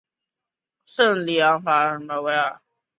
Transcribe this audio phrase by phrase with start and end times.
[0.03, 0.09] 圣昂德
[1.21, 1.31] 雷
[1.63, 2.59] 法里维莱尔。